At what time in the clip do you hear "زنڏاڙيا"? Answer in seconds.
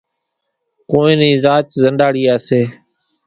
1.83-2.35